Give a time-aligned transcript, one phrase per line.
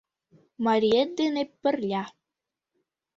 [0.65, 2.03] Мариет дене пырля.